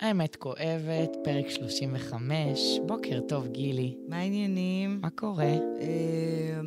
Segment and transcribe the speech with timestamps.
[0.00, 2.78] האמת כואבת, פרק 35.
[2.86, 3.96] בוקר טוב, גילי.
[4.08, 5.00] מה העניינים?
[5.00, 5.44] מה קורה?
[5.44, 6.60] אה,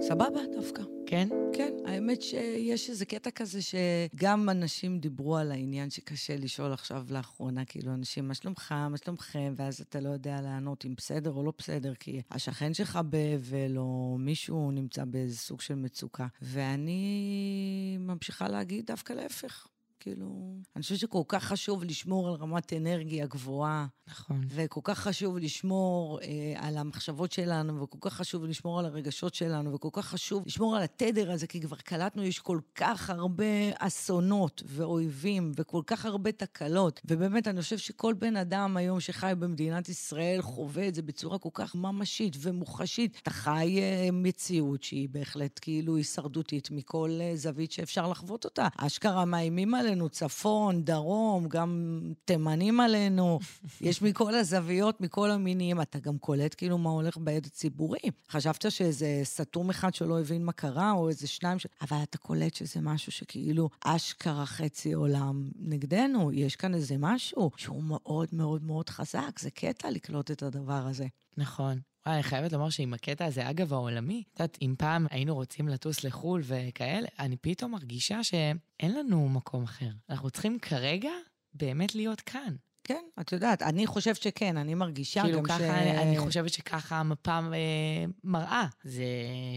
[0.00, 0.82] סבבה דווקא.
[1.06, 1.28] כן?
[1.52, 7.64] כן, האמת שיש איזה קטע כזה שגם אנשים דיברו על העניין שקשה לשאול עכשיו לאחרונה,
[7.64, 11.52] כאילו, אנשים, מה שלומך, מה שלומכם, ואז אתה לא יודע לענות אם בסדר או לא
[11.58, 16.26] בסדר, כי השכן שלך באבל, או מישהו נמצא באיזה סוג של מצוקה.
[16.42, 19.66] ואני ממשיכה להגיד דווקא להפך.
[20.02, 23.86] כאילו, אני חושבת שכל כך חשוב לשמור על רמת אנרגיה גבוהה.
[24.08, 24.40] נכון.
[24.48, 29.74] וכל כך חשוב לשמור אה, על המחשבות שלנו, וכל כך חשוב לשמור על הרגשות שלנו,
[29.74, 33.44] וכל כך חשוב לשמור על התדר הזה, כי כבר קלטנו, יש כל כך הרבה
[33.78, 37.00] אסונות ואויבים, וכל כך הרבה תקלות.
[37.04, 41.48] ובאמת, אני חושב שכל בן אדם היום שחי במדינת ישראל חווה את זה בצורה כל
[41.54, 43.18] כך ממשית ומוחשית.
[43.22, 48.68] אתה חי אה, מציאות שהיא בהחלט כאילו הישרדותית מכל אה, זווית שאפשר לחוות אותה.
[48.78, 49.91] אשכרה מאיימים עלינו.
[49.92, 53.38] עלינו, צפון, דרום, גם תימנים עלינו.
[53.80, 55.80] יש מכל הזוויות, מכל המינים.
[55.80, 58.10] אתה גם קולט כאילו מה הולך בעד הציבורי.
[58.30, 61.66] חשבת שאיזה סתום אחד שלא הבין מה קרה, או איזה שניים ש...
[61.82, 66.32] אבל אתה קולט שזה משהו שכאילו אשכרה חצי עולם נגדנו.
[66.32, 69.38] יש כאן איזה משהו שהוא מאוד מאוד מאוד חזק.
[69.38, 71.06] זה קטע לקלוט את הדבר הזה.
[71.36, 71.91] נכון.
[72.06, 75.68] וואי, אני חייבת לומר שעם הקטע הזה, אגב, העולמי, את יודעת, אם פעם היינו רוצים
[75.68, 79.90] לטוס לחו"ל וכאלה, אני פתאום מרגישה שאין לנו מקום אחר.
[80.10, 81.10] אנחנו צריכים כרגע
[81.54, 82.54] באמת להיות כאן.
[82.84, 85.60] כן, את יודעת, אני חושבת שכן, אני מרגישה כאילו גם ככה, ש...
[85.60, 88.66] אני, אני חושבת שככה המפה אה, מראה.
[88.84, 89.04] זה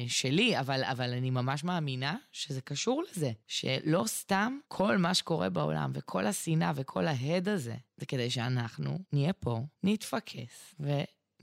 [0.08, 3.32] שלי, אבל, אבל אני ממש מאמינה שזה קשור לזה.
[3.48, 9.34] שלא סתם כל מה שקורה בעולם וכל השנאה וכל ההד הזה, זה כדי שאנחנו נהיה
[9.34, 10.92] פה, נתפקס ו...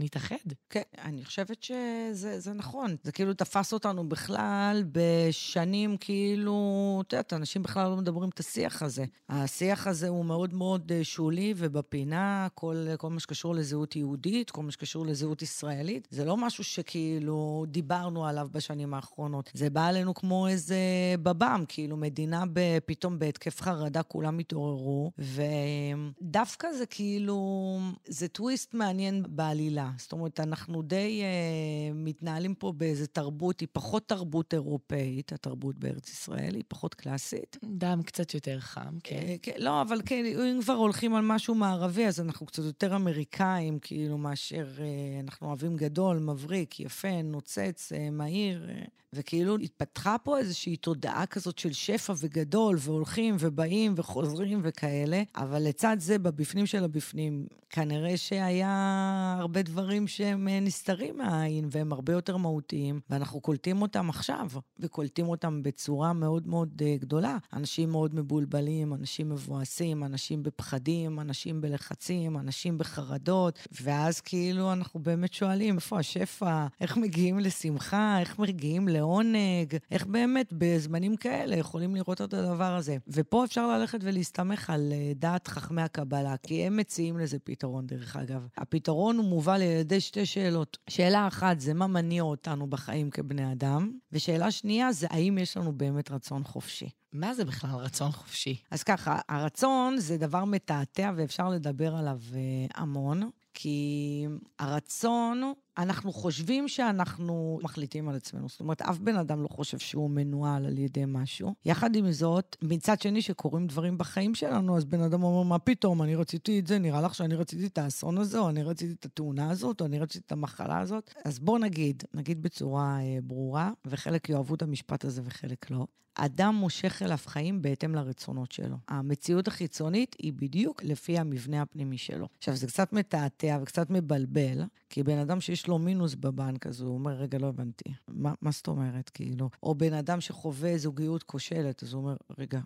[0.00, 0.36] נתאחד.
[0.70, 2.96] כן, אני חושבת שזה נכון.
[3.02, 8.82] זה כאילו תפס אותנו בכלל בשנים כאילו, את יודעת, אנשים בכלל לא מדברים את השיח
[8.82, 9.04] הזה.
[9.28, 14.62] השיח הזה הוא מאוד מאוד אה, שולי ובפינה, כל, כל מה שקשור לזהות יהודית, כל
[14.62, 16.08] מה שקשור לזהות ישראלית.
[16.10, 19.50] זה לא משהו שכאילו דיברנו עליו בשנים האחרונות.
[19.54, 20.76] זה בא עלינו כמו איזה
[21.22, 22.44] בב"ם, כאילו מדינה
[22.86, 29.81] פתאום בהתקף חרדה, כולם התעוררו, ודווקא זה כאילו, זה טוויסט מעניין בעלילה.
[29.82, 29.98] קהילה.
[29.98, 36.10] זאת אומרת, אנחנו די uh, מתנהלים פה באיזה תרבות, היא פחות תרבות אירופאית, התרבות בארץ
[36.10, 37.58] ישראל, היא פחות קלאסית.
[37.64, 39.16] דם קצת יותר חם, כן.
[39.16, 42.96] Uh, כן לא, אבל כן, אם כבר הולכים על משהו מערבי, אז אנחנו קצת יותר
[42.96, 44.80] אמריקאים, כאילו, מאשר uh,
[45.24, 51.58] אנחנו אוהבים גדול, מבריק, יפה, נוצץ, uh, מהיר, uh, וכאילו התפתחה פה איזושהי תודעה כזאת
[51.58, 59.36] של שפע וגדול, והולכים ובאים וחוזרים וכאלה, אבל לצד זה, בבפנים של הבפנים, כנראה שהיה
[59.38, 59.71] הרבה דברים
[60.06, 66.12] שהם אה, נסתרים מהעין והם הרבה יותר מהותיים, ואנחנו קולטים אותם עכשיו, וקולטים אותם בצורה
[66.12, 67.38] מאוד מאוד uh, גדולה.
[67.52, 75.32] אנשים מאוד מבולבלים, אנשים מבואסים, אנשים בפחדים, אנשים בלחצים, אנשים בחרדות, ואז כאילו אנחנו באמת
[75.32, 76.66] שואלים, איפה השפע?
[76.80, 78.20] איך מגיעים לשמחה?
[78.20, 79.76] איך מגיעים לעונג?
[79.90, 82.96] איך באמת בזמנים כאלה יכולים לראות את הדבר הזה?
[83.08, 88.16] ופה אפשר ללכת ולהסתמך על uh, דעת חכמי הקבלה, כי הם מציעים לזה פתרון, דרך
[88.16, 88.46] אגב.
[88.58, 90.78] הפתרון הוא מובא על ידי שתי שאלות.
[90.90, 95.72] שאלה אחת זה מה מניע אותנו בחיים כבני אדם, ושאלה שנייה זה האם יש לנו
[95.72, 96.88] באמת רצון חופשי.
[97.12, 98.56] מה זה בכלל רצון חופשי?
[98.70, 102.40] אז ככה, הרצון זה דבר מתעתע ואפשר לדבר עליו אה,
[102.74, 103.30] המון,
[103.62, 104.26] כי
[104.58, 108.48] הרצון אנחנו חושבים שאנחנו מחליטים על עצמנו.
[108.48, 111.54] זאת אומרת, אף בן אדם לא חושב שהוא מנוהל על ידי משהו.
[111.64, 116.02] יחד עם זאת, מצד שני, שקורים דברים בחיים שלנו, אז בן אדם אומר, מה פתאום,
[116.02, 119.04] אני רציתי את זה, נראה לך שאני רציתי את האסון הזה, או אני רציתי את
[119.04, 121.14] התאונה הזאת, או אני רציתי את המחלה הזאת.
[121.24, 125.86] אז בוא נגיד, נגיד בצורה אה, ברורה, וחלק יאהבו את המשפט הזה וחלק לא.
[126.14, 128.76] אדם מושך אליו חיים בהתאם לרצונות שלו.
[128.88, 132.28] המציאות החיצונית היא בדיוק לפי המבנה הפנימי שלו.
[132.38, 136.94] עכשיו, זה קצת מתעתע וקצת מבלבל, כי בן אדם שיש לו מינוס בבנק, אז הוא
[136.94, 137.94] אומר, רגע, לא הבנתי.
[138.08, 139.50] מה, מה זאת אומרת, כאילו?
[139.62, 142.60] או בן אדם שחווה זוגיות כושלת, אז הוא אומר, רגע,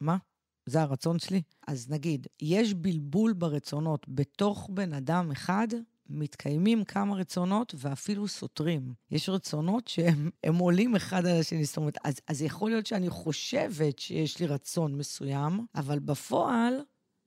[0.00, 0.16] מה?
[0.66, 1.42] זה הרצון שלי?
[1.66, 5.68] אז נגיד, יש בלבול ברצונות בתוך בן אדם אחד,
[6.10, 8.94] מתקיימים כמה רצונות ואפילו סותרים.
[9.10, 13.98] יש רצונות שהם עולים אחד על השני, זאת אומרת, אז, אז יכול להיות שאני חושבת
[13.98, 16.74] שיש לי רצון מסוים, אבל בפועל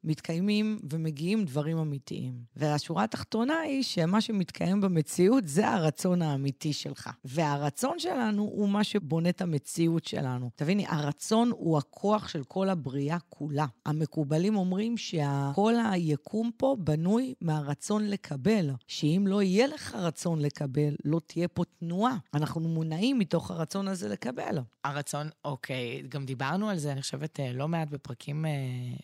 [0.03, 2.33] מתקיימים ומגיעים דברים אמיתיים.
[2.55, 7.09] והשורה התחתונה היא שמה שמתקיים במציאות זה הרצון האמיתי שלך.
[7.25, 10.49] והרצון שלנו הוא מה שבונה את המציאות שלנו.
[10.55, 13.65] תביני, הרצון הוא הכוח של כל הבריאה כולה.
[13.85, 21.21] המקובלים אומרים שכל היקום פה בנוי מהרצון לקבל, שאם לא יהיה לך רצון לקבל, לא
[21.27, 22.17] תהיה פה תנועה.
[22.33, 24.59] אנחנו מונעים מתוך הרצון הזה לקבל.
[24.83, 28.51] הרצון, אוקיי, גם דיברנו על זה, אני חושבת, אה, לא מעט בפרקים אה,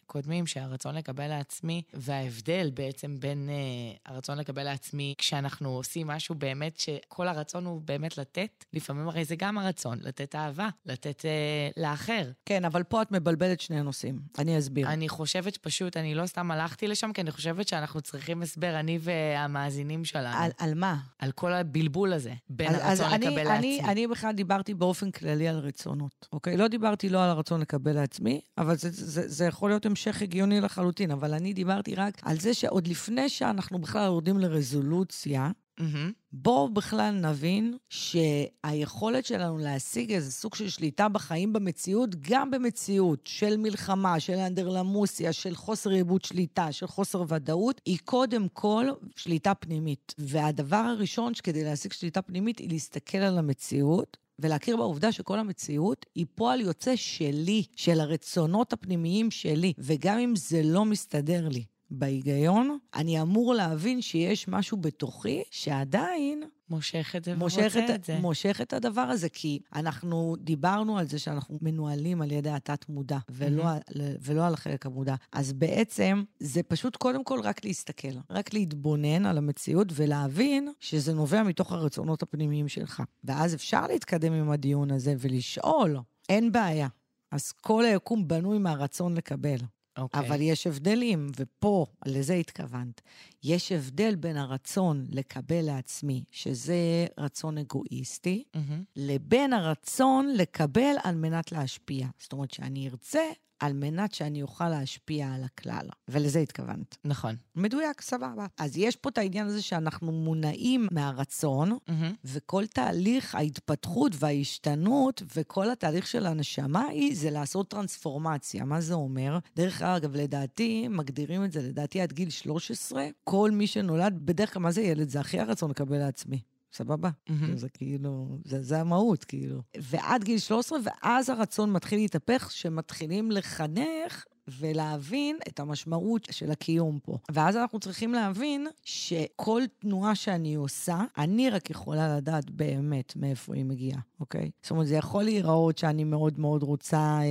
[0.05, 6.35] קודמים, שהרצון הרצון לקבל לעצמי, וההבדל בעצם בין uh, הרצון לקבל לעצמי, כשאנחנו עושים משהו
[6.35, 11.81] באמת, שכל הרצון הוא באמת לתת, לפעמים הרי זה גם הרצון, לתת אהבה, לתת uh,
[11.81, 12.31] לאחר.
[12.45, 14.19] כן, אבל פה את מבלבלת שני נושאים.
[14.39, 14.87] אני אסביר.
[14.87, 18.99] אני חושבת שפשוט, אני לא סתם הלכתי לשם, כי אני חושבת שאנחנו צריכים הסבר, אני
[19.01, 20.37] והמאזינים שלנו.
[20.37, 20.97] על, על מה?
[21.19, 23.79] על כל הבלבול הזה, בין אז, הרצון לקבל אני, לעצמי.
[23.79, 26.57] אני, אני בכלל דיברתי באופן כללי על רצונות, אוקיי?
[26.57, 30.61] לא דיברתי לא על הרצון לקבל לעצמי, אבל זה, זה, זה יכול להיות המשך הגיוני
[30.61, 30.78] לחלוטין,
[31.13, 36.11] אבל אני דיברתי רק על זה שעוד לפני שאנחנו בכלל יורדים לרזולוציה, מהמם.
[36.31, 43.57] בואו בכלל נבין שהיכולת שלנו להשיג איזה סוג של שליטה בחיים במציאות, גם במציאות של
[43.57, 50.15] מלחמה, של אנדרלמוסיה, של חוסר עיבוד שליטה, של חוסר ודאות, היא קודם כל שליטה פנימית.
[50.17, 54.17] והדבר הראשון שכדי להשיג שליטה פנימית היא להסתכל על המציאות.
[54.41, 60.61] ולהכיר בעובדה שכל המציאות היא פועל יוצא שלי, של הרצונות הפנימיים שלי, וגם אם זה
[60.63, 67.57] לא מסתדר לי בהיגיון, אני אמור להבין שיש משהו בתוכי שעדיין מושך את זה מושך
[67.59, 68.19] ורוצה את, את זה.
[68.19, 73.69] מושך את הדבר הזה, כי אנחנו דיברנו על זה שאנחנו מנוהלים על ידי התת-מודע, ולא.
[73.69, 73.79] על-
[74.21, 75.15] ולא על החלק המודע.
[75.31, 81.43] אז בעצם, זה פשוט קודם כל רק להסתכל, רק להתבונן על המציאות ולהבין שזה נובע
[81.43, 83.03] מתוך הרצונות הפנימיים שלך.
[83.23, 85.97] ואז אפשר להתקדם עם הדיון הזה ולשאול,
[86.29, 86.87] אין בעיה.
[87.31, 89.57] אז כל היקום בנוי מהרצון לקבל.
[89.99, 90.27] אוקיי.
[90.27, 93.01] אבל יש הבדלים, ופה, לזה התכוונת.
[93.43, 98.83] יש הבדל בין הרצון לקבל לעצמי, שזה רצון אגואיסטי, מהמם.
[98.95, 102.07] לבין הרצון לקבל על מנת להשפיע.
[102.19, 103.23] זאת אומרת שאני ארצה
[103.59, 105.87] על מנת שאני אוכל להשפיע על הכלל.
[106.07, 106.97] ולזה התכוונת.
[107.05, 107.35] נכון.
[107.55, 108.45] מדויק, סבבה.
[108.57, 112.13] אז יש פה את העניין הזה שאנחנו מונעים מהרצון, מהמם.
[112.25, 118.65] וכל תהליך ההתפתחות וההשתנות וכל התהליך של הנשמה היא, זה לעשות טרנספורמציה.
[118.65, 119.39] מה זה אומר?
[119.55, 124.61] דרך אגב, לדעתי, מגדירים את זה, לדעתי עד גיל 13, כל מי שנולד, בדרך כלל,
[124.61, 125.09] מה זה ילד?
[125.09, 126.41] זה הכי הרצון לקבל לעצמי.
[126.73, 127.09] סבבה?
[127.29, 127.57] מהמם.
[127.57, 129.61] זה כאילו, זה, זה המהות, כאילו.
[129.77, 134.25] ועד גיל 13, ואז הרצון מתחיל להתהפך, שמתחילים לחנך
[134.59, 137.17] ולהבין את המשמעות של הקיום פה.
[137.31, 143.65] ואז אנחנו צריכים להבין שכל תנועה שאני עושה, אני רק יכולה לדעת באמת מאיפה היא
[143.65, 144.49] מגיעה, אוקיי?
[144.61, 147.25] זאת אומרת, זה יכול להיראות שאני מאוד מאוד רוצה אה,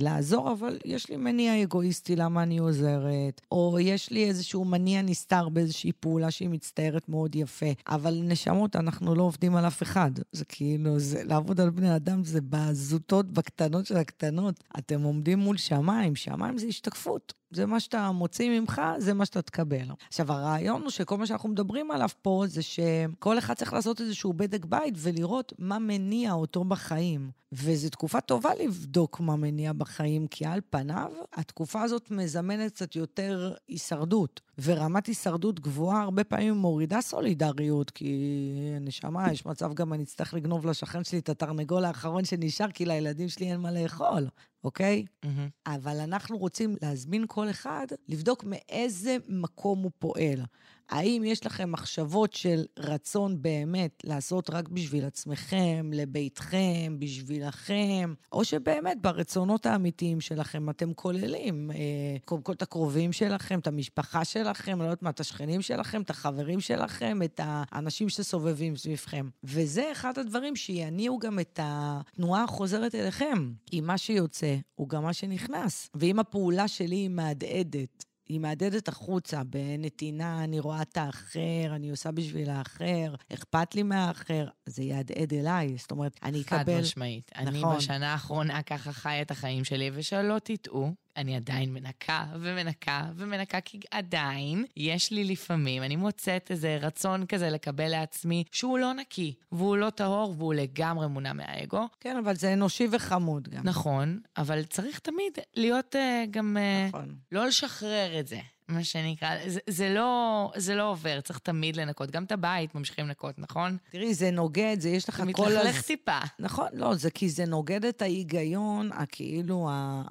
[0.00, 5.48] לעזור, אבל יש לי מניע אגואיסטי למה אני עוזרת, או יש לי איזשהו מניע נסתר
[5.48, 7.66] באיזושהי פעולה שהיא מצטיירת מאוד יפה.
[7.88, 10.10] אבל נשמות, אנחנו לא עובדים על אף אחד.
[10.32, 14.64] זה כאילו, זה, לעבוד על בני אדם זה בזוטות, בקטנות של הקטנות.
[14.78, 17.34] אתם עומדים מול שמיים, שמיים זה השתקפות.
[17.56, 19.90] זה מה שאתה מוציא ממך, זה מה שאתה תקבל.
[20.08, 24.32] עכשיו, הרעיון הוא שכל מה שאנחנו מדברים עליו פה זה שכל אחד צריך לעשות איזשהו
[24.32, 27.30] בדק בית ולראות מה מניע אותו בחיים.
[27.52, 33.54] וזו תקופה טובה לבדוק מה מניע בחיים, כי על פניו, התקופה הזאת מזמנת קצת יותר
[33.68, 34.40] הישרדות.
[34.62, 38.32] ורמת הישרדות גבוהה הרבה פעמים מורידה סולידריות, כי
[38.80, 43.28] נשמה, יש מצב גם אני אצטרך לגנוב לשכן שלי את התרנגול האחרון שנשאר, כי לילדים
[43.28, 44.28] שלי אין מה לאכול,
[44.64, 45.04] אוקיי?
[45.24, 45.48] מהמם.
[45.66, 50.40] אבל אנחנו רוצים להזמין כל אחד לבדוק מאיזה מקום הוא פועל.
[50.88, 59.02] האם יש לכם מחשבות של רצון באמת לעשות רק בשביל עצמכם, לביתכם, בשבילכם, או שבאמת
[59.02, 61.76] ברצונות האמיתיים שלכם אתם כוללים אה,
[62.24, 66.10] קודם כל את הקרובים שלכם, את המשפחה שלכם, לא יודעת מה, את השכנים שלכם, את
[66.10, 69.28] החברים שלכם, את האנשים שסובבים סביבכם.
[69.44, 73.52] וזה אחד הדברים שיניעו גם את התנועה החוזרת אליכם.
[73.66, 75.90] כי מה שיוצא הוא גם מה שנכנס.
[75.94, 82.10] ואם הפעולה שלי היא מהדהדת, היא מהדהדת החוצה בנתינה, אני רואה את האחר, אני עושה
[82.10, 85.76] בשביל האחר, אכפת לי מהאחר, זה יהדהד אליי.
[85.78, 86.80] זאת אומרת, אני חד אקבל...
[86.80, 87.30] משמעית.
[87.36, 87.76] אני נכון.
[87.76, 93.80] בשנה האחרונה ככה חי את החיים שלי, ושלא תטעו, אני עדיין מנקה ומנקה ומנקה, כי
[93.90, 99.76] עדיין יש לי לפעמים, אני מוצאת איזה רצון כזה לקבל לעצמי שהוא לא נקי, והוא
[99.76, 101.86] לא טהור, והוא לגמרי מונע מהאגו.
[102.00, 103.60] כן, אבל זה אנושי וחמוד גם.
[103.64, 106.56] נכון, אבל צריך תמיד להיות uh, גם...
[106.56, 107.14] Uh, נכון.
[107.32, 109.28] לא לשחרר את זה, מה שנקרא.
[109.46, 112.10] זה, זה, לא, זה לא עובר, צריך תמיד לנקות.
[112.10, 113.76] גם את הבית ממשיכים לנקות, נכון?
[113.90, 115.24] תראי, זה נוגד, זה יש לך כל...
[115.24, 116.18] מתלכלך הז- טיפה.
[116.38, 119.68] נכון, לא, זה כי זה נוגד את ההיגיון, הכאילו,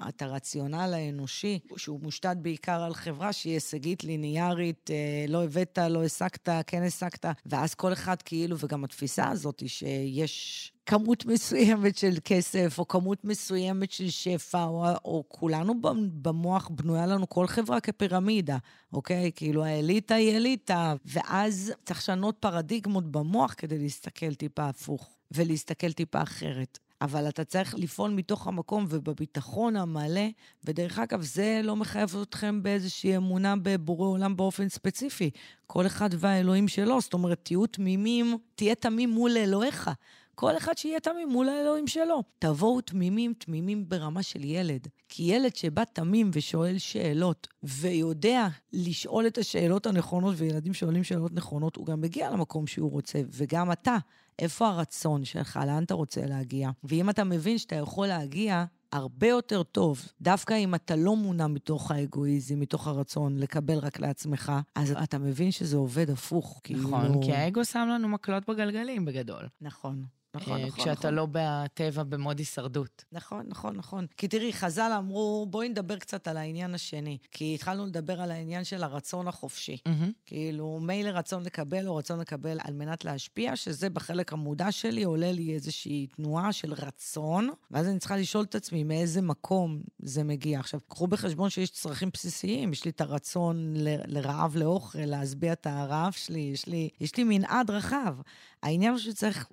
[0.09, 6.03] את הרציונל האנושי, שהוא מושתת בעיקר על חברה שהיא הישגית, ליניארית, אה, לא הבאת, לא
[6.03, 10.71] השגת, כן השגת, ואז כל אחד כאילו, וגם התפיסה הזאת שיש...
[10.85, 15.73] כמות מסוימת של כסף, או כמות מסוימת של שפע, או, או כולנו
[16.21, 18.57] במוח בנויה לנו כל חברה כפירמידה,
[18.93, 19.31] אוקיי?
[19.35, 26.21] כאילו האליטה היא אליטה, ואז צריך לשנות פרדיגמות במוח כדי להסתכל טיפה הפוך, ולהסתכל טיפה
[26.21, 26.79] אחרת.
[27.01, 30.27] אבל אתה צריך לפעול מתוך המקום ובביטחון המלא,
[30.65, 35.29] ודרך אגב, זה לא מחייב אתכם באיזושהי אמונה בבורא עולם באופן ספציפי.
[35.67, 39.89] כל אחד והאלוהים שלו, זאת אומרת, תהיו תמימים, תהיה תמים מול אלוהיך.
[40.35, 42.23] כל אחד שיהיה תמים מול האלוהים שלו.
[42.39, 44.87] תבואו תמימים, תמימים ברמה של ילד.
[45.09, 51.75] כי ילד שבא תמים ושואל שאלות, ויודע לשאול את השאלות הנכונות, וילדים שואלים שאלות נכונות,
[51.75, 53.97] הוא גם מגיע למקום שהוא רוצה, וגם אתה.
[54.39, 55.59] איפה הרצון שלך?
[55.65, 56.69] לאן אתה רוצה להגיע?
[56.83, 61.91] ואם אתה מבין שאתה יכול להגיע הרבה יותר טוב, דווקא אם אתה לא מונע מתוך
[61.91, 66.61] האגואיזם, מתוך הרצון לקבל רק לעצמך, אז אתה מבין שזה עובד הפוך.
[66.69, 67.21] נכון, כאילו...
[67.21, 69.47] כי האגו שם לנו מקלות בגלגלים בגדול.
[69.61, 70.05] נכון.
[70.35, 71.13] נכון, אה, נכון, כשאתה נכון.
[71.13, 73.03] לא בטבע במוד הישרדות.
[73.11, 74.05] נכון, נכון, נכון.
[74.17, 77.17] כי תראי, חז"ל אמרו, בואי נדבר קצת על העניין השני.
[77.31, 79.77] כי התחלנו לדבר על העניין של הרצון החופשי.
[80.25, 85.31] כאילו, מילא רצון לקבל או רצון לקבל על מנת להשפיע, שזה בחלק המודע שלי עולה
[85.31, 90.59] לי איזושהי תנועה של רצון, ואז אני צריכה לשאול את עצמי מאיזה מקום זה מגיע.
[90.59, 95.67] עכשיו, קחו בחשבון שיש צרכים בסיסיים, יש לי את הרצון ל- לרעב לאוכל, להשביע את
[95.67, 98.15] הרעב שלי, יש לי, יש לי מנעד רחב.
[98.63, 99.47] העניין הוא שצריך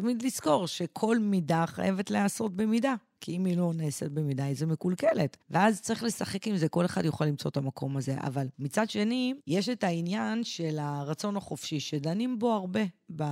[0.00, 2.94] תמיד לזכור שכל מידה חייבת להיעשות במידה.
[3.20, 5.36] כי אם היא לא נעשית במידה, היא זה מקולקלת.
[5.50, 8.16] ואז צריך לשחק עם זה, כל אחד יכול למצוא את המקום הזה.
[8.18, 12.80] אבל מצד שני, יש את העניין של הרצון החופשי, שדנים בו הרבה,
[13.16, 13.24] ב...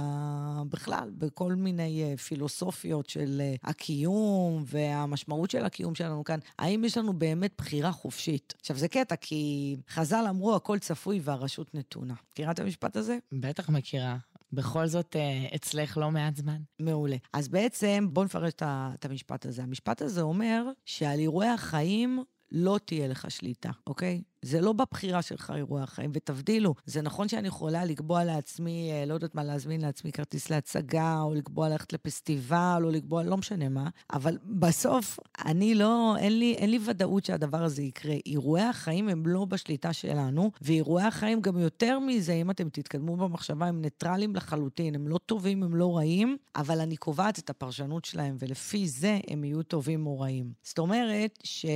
[0.68, 6.38] בכלל, בכל מיני אה, פילוסופיות של אה, הקיום והמשמעות של הקיום שלנו כאן.
[6.58, 8.54] האם יש לנו באמת בחירה חופשית?
[8.60, 12.14] עכשיו, זה קטע, כי חז"ל אמרו, הכל צפוי והרשות נתונה.
[12.32, 13.18] מכירה את המשפט הזה?
[13.32, 14.16] בטח מכירה.
[14.56, 16.56] בכל זאת, אה, אצלך לא מעט זמן.
[16.80, 17.16] מעולה.
[17.32, 19.62] אז בעצם, בואו נפרש את המשפט הזה.
[19.62, 24.22] המשפט הזה אומר שעל אירועי החיים לא תהיה לך שליטה, אוקיי?
[24.42, 26.74] זה לא בבחירה שלך אירועי החיים, ותבדילו.
[26.84, 31.34] זה נכון שאני יכולה לקבוע לעצמי, אה, לא יודעת מה, להזמין לעצמי כרטיס להצגה, או
[31.34, 36.70] לקבוע ללכת לפסטיבל, או לקבוע לא משנה מה, אבל בסוף, אני לא, אין לי, אין
[36.70, 38.14] לי ודאות שהדבר הזה יקרה.
[38.26, 43.66] אירועי החיים הם לא בשליטה שלנו, ואירועי החיים גם יותר מזה, אם אתם תתקדמו במחשבה,
[43.66, 48.36] הם ניטרלים לחלוטין, הם לא טובים, הם לא רעים, אבל אני קובעת את הפרשנות שלהם,
[48.38, 50.52] ולפי זה הם יהיו טובים או רעים.
[50.62, 51.66] זאת אומרת ש...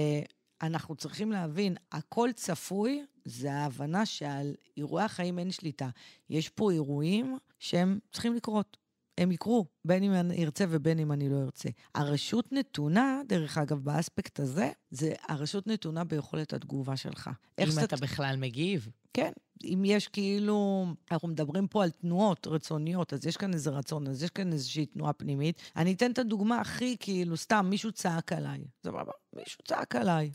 [0.63, 5.89] אנחנו צריכים להבין, הכל צפוי, זה ההבנה שעל אירועי החיים אין שליטה.
[6.31, 8.77] יש פה אירועים שהם צריכים לקרות.
[9.19, 11.69] הם יקרו, בין אם אני ארצה ובין אם אני לא ארצה.
[11.95, 17.31] הרשות נתונה, דרך אגב, באספקט הזה, זה הרשות נתונה ביכולת התגובה שלך.
[17.61, 18.89] אם אתה בכלל מגיב.
[19.15, 19.33] כן,
[19.65, 24.23] אם יש כאילו, אנחנו מדברים פה על תנועות רצוניות, אז יש כאן איזה רצון, אז
[24.23, 25.61] יש כאן איזושהי תנועה פנימית.
[25.77, 28.65] אני אתן את הדוגמה הכי כאילו, סתם, מישהו צעק עליי.
[28.85, 29.13] סבבה?
[29.37, 30.31] מישהו צעק עליי.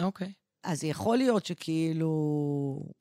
[0.00, 0.32] אוקיי.
[0.64, 2.10] אז יכול להיות שכאילו,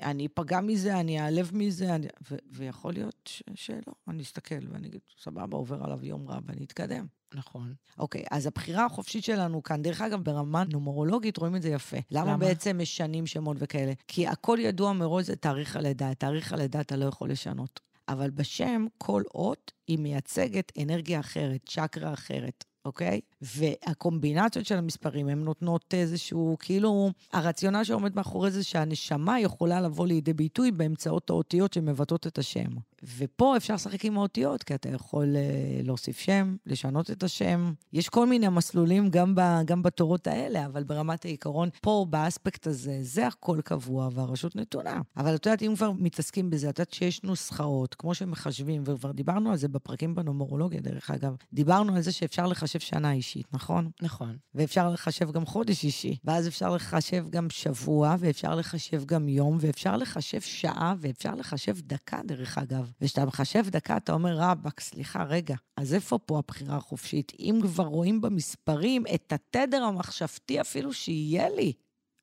[0.02, 2.08] אני אפגע מזה, אני אעלב מזה, אני...
[2.32, 3.94] ו- ויכול להיות ש- שלא.
[4.08, 7.06] אני אסתכל ואני אגיד, סבבה, עובר עליו יום רע ואני אתקדם.
[7.34, 7.74] נכון.
[8.00, 11.98] אוקיי, אז הבחירה החופשית שלנו כאן, דרך אגב, ברמה נומרולוגית רואים את זה יפה.
[12.12, 12.38] למה, למה?
[12.38, 13.94] בעצם משנים שמות וכאלה?
[14.08, 16.12] כי הכל ידוע מראש זה תאריך הלידה.
[16.12, 17.80] את תאריך הלידה אתה לא יכול לשנות.
[18.08, 22.64] אבל בשם, כל אות היא מייצגת אנרגיה אחרת, צ'קרה אחרת.
[22.86, 23.22] אוקיי?
[23.42, 30.34] והקומבינציות של המספרים, הן נותנות איזשהו, כאילו, הרציונל שעומד מאחורי זה שהנשמה יכולה לבוא לידי
[30.34, 32.70] ביטוי באמצעות האותיות שמבטאות את השם.
[33.18, 37.74] ופה אפשר לשחק עם האותיות, כי אתה יכול אה, להוסיף שם, לשנות את השם.
[37.94, 42.98] יש כל מיני מסלולים גם, ב, גם בתורות האלה, אבל ברמת העיקרון, פה, באספקט הזה,
[43.02, 45.02] זה הכל קבוע והרשות נתונה.
[45.18, 49.52] אבל את יודעת, אם כבר מתעסקים בזה, את יודעת שיש נוסחאות, כמו שמחשבים, וכבר דיברנו
[49.52, 51.36] על זה בפרקים בנומרולוגיה, דרך אגב.
[51.54, 53.90] דיברנו על זה שאפשר לחשב שנה אישית, נכון?
[54.02, 54.38] נכון.
[54.56, 59.98] ואפשר לחשב גם חודש אישי, ואז אפשר לחשב גם שבוע, ואפשר לחשב גם יום, ואפשר
[59.98, 62.93] לחשב שעה, ואפשר לחשב דקה, דרך אגב.
[63.02, 67.32] וכשאתה מחשב דקה, אתה אומר, רבאק, סליחה, רגע, אז איפה פה הבחירה החופשית?
[67.40, 71.74] אם כבר רואים במספרים את התדר המחשבתי אפילו שיהיה לי.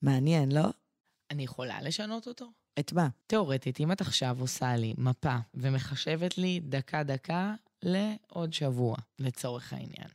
[0.02, 0.68] מעניין, לא?
[1.30, 2.46] אני יכולה לשנות אותו?
[2.78, 3.08] את מה?
[3.26, 10.08] תיאורטית, אם את עכשיו עושה לי מפה ומחשבת לי דקה-דקה לעוד שבוע, לצורך העניין.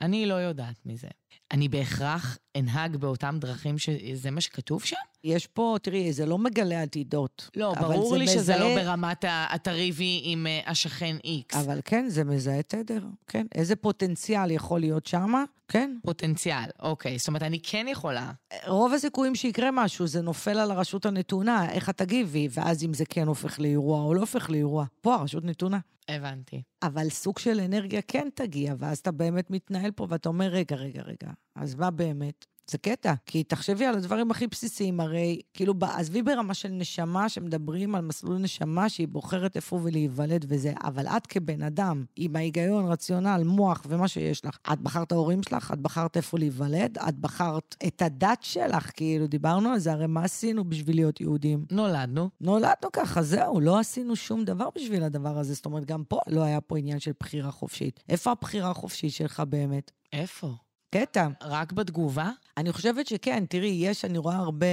[0.00, 1.08] אני לא יודעת מזה.
[1.50, 4.96] אני בהכרח אנהג באותם דרכים שזה מה שכתוב שם?
[5.24, 7.50] יש פה, תראי, זה לא מגלה עתידות.
[7.56, 11.56] לא, ברור לי שזה לא מזהה- ברמת ה- התריבי עם אה, השכן איקס.
[11.56, 13.46] אבל כן, זה מזהה תדר, כן.
[13.54, 15.44] איזה פוטנציאל יכול להיות שמה?
[15.68, 15.96] כן.
[16.02, 17.18] פוטנציאל, אוקיי.
[17.18, 18.32] זאת אומרת, אני כן יכולה.
[18.66, 23.04] רוב הסיכויים שיקרה משהו, זה נופל על הרשות הנתונה, איך את תגיבי, ואז אם זה
[23.04, 24.84] כן הופך לאירוע או לא הופך לאירוע.
[25.00, 25.78] פה הרשות נתונה.
[26.08, 26.62] הבנתי.
[26.82, 31.02] אבל סוג של אנרגיה כן תגיע, ואז אתה באמת מתנהל פה ואתה אומר, רגע, רגע,
[31.02, 32.41] רגע, אז מה באמת?
[32.70, 37.94] זה קטע, כי תחשבי על הדברים הכי בסיסיים, הרי, כאילו, עזבי ברמה של נשמה, שמדברים
[37.94, 43.42] על מסלול נשמה שהיא בוחרת איפה ולהיוולד וזה, אבל את כבן אדם, עם ההיגיון, רציונל,
[43.46, 48.02] מוח ומה שיש לך, את בחרת ההורים שלך, את בחרת איפה להיוולד, את בחרת את
[48.02, 51.64] הדת שלך, כאילו, דיברנו על זה, הרי מה עשינו בשביל להיות יהודים?
[51.70, 52.30] נולדנו.
[52.40, 55.54] נולדנו ככה, זהו, לא עשינו שום דבר בשביל הדבר הזה.
[55.54, 58.00] זאת אומרת, גם פה לא היה פה עניין של בחירה חופשית.
[58.08, 59.90] איפה הבחירה החופשית שלך באמת?
[60.12, 60.54] איפה?
[60.94, 61.28] קטע.
[61.42, 62.30] רק בתגובה?
[62.56, 64.66] אני חושבת שכן, תראי, יש, אני רואה הרבה,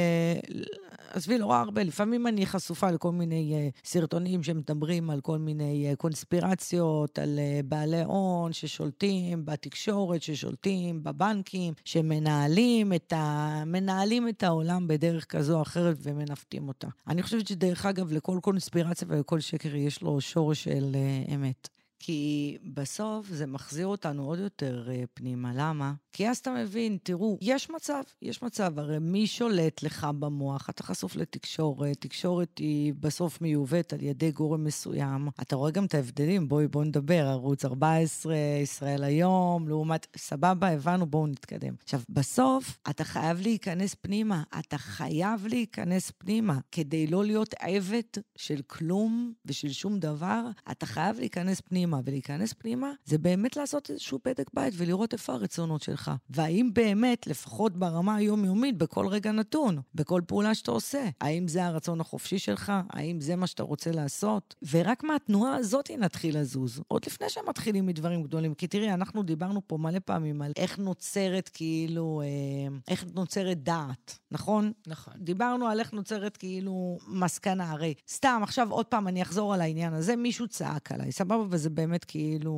[1.12, 5.92] עזבי, לא רואה הרבה, לפעמים אני חשופה לכל מיני uh, סרטונים שמדברים על כל מיני
[5.92, 13.64] uh, קונספירציות, על uh, בעלי הון ששולטים בתקשורת, ששולטים בבנקים, שמנהלים את, ה...
[13.66, 16.88] מנהלים את העולם בדרך כזו או אחרת ומנווטים אותה.
[17.08, 20.96] אני חושבת שדרך אגב, לכל קונספירציה ולכל שקר יש לו שורש של
[21.28, 21.79] uh, אמת.
[22.00, 25.52] כי בסוף זה מחזיר אותנו עוד יותר uh, פנימה.
[25.56, 25.94] למה?
[26.14, 30.70] כי אז אתה מבין, תראו, יש מצב, יש מצב, הרי מי שולט לך במוח?
[30.70, 35.28] אתה חשוף לתקשורת, תקשורת היא בסוף מיובאת על ידי גורם מסוים.
[35.42, 41.06] אתה רואה גם את ההבדלים, בואי, בואו נדבר, ערוץ 14, ישראל היום, לעומת, סבבה, הבנו,
[41.06, 41.74] בואו נתקדם.
[41.84, 46.60] עכשיו, בסוף, אתה חייב להיכנס פנימה, אתה חייב להיכנס פנימה.
[46.72, 48.02] כדי לא להיות עבד
[48.36, 50.42] של כלום ושל שום דבר,
[50.72, 51.89] אתה חייב להיכנס פנימה.
[51.90, 56.12] פנימה, ולהיכנס פנימה, זה באמת לעשות איזשהו בדק בית ולראות איפה הרצונות שלך.
[56.30, 62.02] והאם באמת, לפחות ברמה היומיומית, בכל רגע נתון, בכל פעולה שאתה עושה, האם זה הרצון
[62.02, 62.72] החופשי שלך?
[62.90, 64.56] האם זה מה שאתה רוצה לעשות?
[64.72, 66.82] ורק מהתנועה הזאת נתחיל לזוז.
[66.88, 68.54] עוד לפני שמתחילים מדברים גדולים.
[68.54, 74.20] כי תראי, אנחנו דיברנו פה מלא פעמים על איך נוצרת כאילו, אה, איך נוצרת דעת,
[74.32, 74.72] נכון?
[74.88, 75.14] נכון.
[75.18, 77.72] דיברנו על איך נוצרת כאילו מסקנה.
[77.72, 81.44] הרי סתם, עכשיו עוד פעם אני אחזור על העניין הזה, מישהו צעק עליי, סבבה?
[81.50, 82.54] וזה באמת כאילו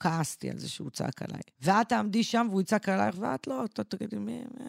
[0.00, 1.40] כעסתי על זה שהוא צעק עליי.
[1.62, 4.16] ואת תעמדי שם והוא יצעק עלייך, ואת לא, אתה תגידי,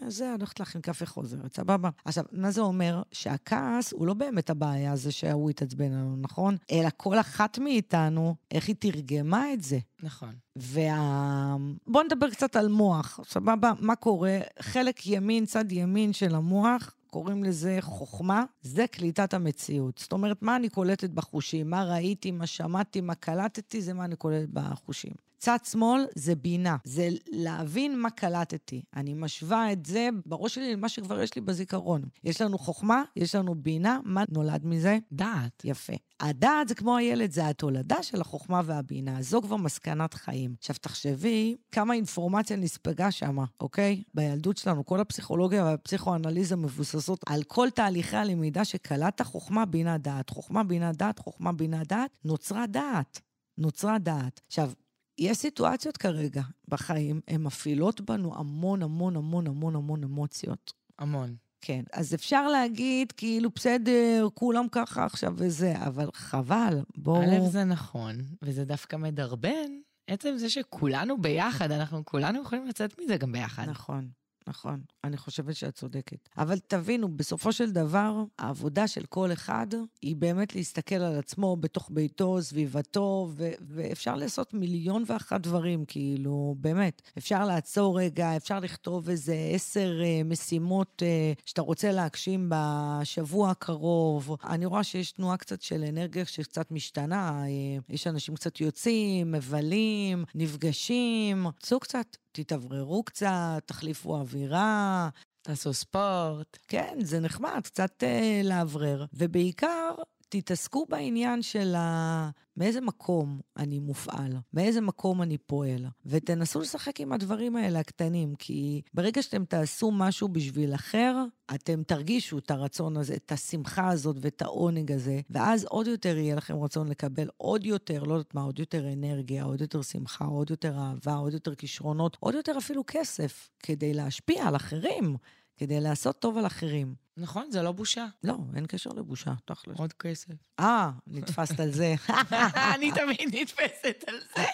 [0.08, 1.90] זה, אני הולכת להכין קפה חוזרת, סבבה?
[2.04, 3.02] עכשיו, מה זה אומר?
[3.12, 6.56] שהכעס הוא לא באמת הבעיה, זה שההוא התעצבן לנו, נכון?
[6.72, 9.78] אלא כל אחת מאיתנו, איך היא תרגמה את זה.
[10.02, 10.34] נכון.
[10.56, 11.56] וה...
[11.86, 13.72] בואו נדבר קצת על מוח, סבבה?
[13.80, 14.38] מה קורה?
[14.60, 19.98] חלק ימין, צד ימין של המוח, קוראים לזה חוכמה, זה קליטת המציאות.
[19.98, 21.70] זאת אומרת, מה אני קולטת בחושים?
[21.70, 25.12] מה ראיתי, מה שמעתי, מה קלטתי, זה מה אני קולטת בחושים.
[25.44, 28.82] צד שמאל זה בינה, זה להבין מה קלטתי.
[28.96, 32.02] אני משווה את זה בראש שלי למה שכבר יש לי בזיכרון.
[32.24, 34.98] יש לנו חוכמה, יש לנו בינה, מה נולד מזה?
[35.12, 35.64] דעת.
[35.64, 35.92] יפה.
[36.20, 39.22] הדעת זה כמו הילד, זה התולדה של החוכמה והבינה.
[39.22, 40.54] זו כבר מסקנת חיים.
[40.58, 44.02] עכשיו, תחשבי כמה אינפורמציה נספגה שם, אוקיי?
[44.14, 50.30] בילדות שלנו, כל הפסיכולוגיה והפסיכואנליזה מבוססות על כל תהליכי הלמידה שקלט חוכמה, בינה, דעת.
[50.30, 53.20] חוכמה, בינה, דעת, חוכמה, בינה, דעת, נוצרה דעת.
[53.58, 54.40] נוצרה דעת.
[54.46, 54.70] עכשיו,
[55.18, 60.72] יש סיטואציות כרגע בחיים, הן מפעילות בנו המון המון המון המון המון אמוציות.
[60.98, 61.36] המון.
[61.60, 67.22] כן, אז אפשר להגיד, כאילו, בסדר, כולם ככה עכשיו וזה, אבל חבל, בואו...
[67.22, 69.70] א', זה נכון, וזה דווקא מדרבן.
[70.06, 73.68] עצם זה שכולנו ביחד, אנחנו כולנו יכולים לצאת מזה גם ביחד.
[73.68, 74.08] נכון.
[74.46, 76.28] נכון, אני חושבת שאת צודקת.
[76.38, 79.66] אבל תבינו, בסופו של דבר, העבודה של כל אחד
[80.02, 86.54] היא באמת להסתכל על עצמו בתוך ביתו, סביבתו, ו- ואפשר לעשות מיליון ואחת דברים, כאילו,
[86.58, 87.02] באמת.
[87.18, 94.36] אפשר לעצור רגע, אפשר לכתוב איזה עשר uh, משימות uh, שאתה רוצה להגשים בשבוע הקרוב.
[94.44, 100.24] אני רואה שיש תנועה קצת של אנרגיה שקצת משתנה, uh, יש אנשים קצת יוצאים, מבלים,
[100.34, 101.46] נפגשים.
[101.60, 105.08] צאו קצת, תתאווררו קצת, תחליפו אווירה.
[105.42, 106.58] תעשו ספורט.
[106.68, 109.04] כן, זה נחמד, קצת אה, לאוורר.
[109.12, 109.94] ובעיקר,
[110.40, 112.30] תתעסקו בעניין של ה...
[112.56, 118.82] מאיזה מקום אני מופעל, מאיזה מקום אני פועל, ותנסו לשחק עם הדברים האלה הקטנים, כי
[118.94, 124.42] ברגע שאתם תעשו משהו בשביל אחר, אתם תרגישו את הרצון הזה, את השמחה הזאת ואת
[124.42, 128.58] העונג הזה, ואז עוד יותר יהיה לכם רצון לקבל עוד יותר, לא יודעת מה, עוד
[128.58, 133.50] יותר אנרגיה, עוד יותר שמחה, עוד יותר אהבה, עוד יותר כישרונות, עוד יותר אפילו כסף,
[133.58, 135.16] כדי להשפיע על אחרים,
[135.56, 137.03] כדי לעשות טוב על אחרים.
[137.16, 138.06] נכון, זה לא בושה.
[138.24, 139.78] לא, אין קשר לבושה, תכל'ס.
[139.78, 140.34] עוד כסף.
[140.60, 141.94] אה, נתפסת על זה.
[142.74, 144.44] אני תמיד נתפסת על זה.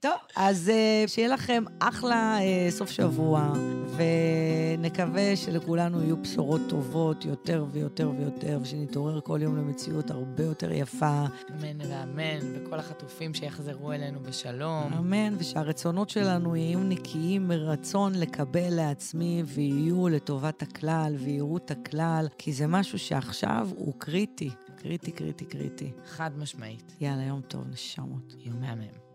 [0.00, 3.52] טוב, אז uh, שיהיה לכם אחלה uh, סוף שבוע,
[3.96, 11.24] ונקווה שלכולנו יהיו בשורות טובות יותר ויותר ויותר, ושנתעורר כל יום למציאות הרבה יותר יפה.
[11.50, 14.92] אמן ואמן, וכל החטופים שיחזרו אלינו בשלום.
[14.92, 22.52] אמן, ושהרצונות שלנו יהיו נקיים מרצון לקבל לעצמי, ויהיו לטובת הכלל, ויראו את הכלל, כי
[22.52, 24.50] זה משהו שעכשיו הוא קריטי.
[24.82, 25.90] קריטי, קריטי, קריטי.
[26.06, 26.96] חד משמעית.
[27.00, 28.34] יאללה, יום טוב, נשמות.
[28.44, 29.05] יום מהמם.